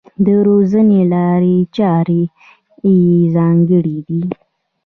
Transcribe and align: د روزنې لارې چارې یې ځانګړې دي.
د 0.25 0.27
روزنې 0.47 1.01
لارې 1.13 1.57
چارې 1.77 2.21
یې 2.87 3.01
ځانګړې 3.35 3.97
دي. 4.07 4.23